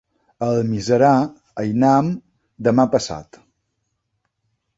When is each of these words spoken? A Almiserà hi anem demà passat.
A 0.43 0.45
Almiserà 0.53 1.11
hi 1.65 1.75
anem 1.75 2.09
demà 2.69 2.87
passat. 2.97 3.41